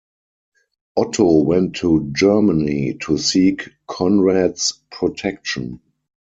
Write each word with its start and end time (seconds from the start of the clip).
Otto 0.97 1.43
went 1.43 1.75
to 1.75 2.09
Germany 2.11 2.95
to 3.01 3.19
seek 3.19 3.69
Conrad's 3.85 4.71
protection. 4.89 5.79